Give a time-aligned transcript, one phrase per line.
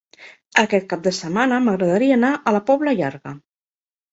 [0.61, 3.39] Aquest cap de setmana m'agradaria anar a la Pobla Llarga.